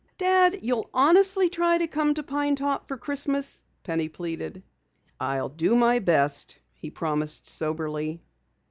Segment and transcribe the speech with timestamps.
[0.17, 4.63] "Dad, you'll honestly try to come to Pine Top for Christmas?" Penny pleaded.
[5.19, 8.19] "I'll do my best," he promised soberly.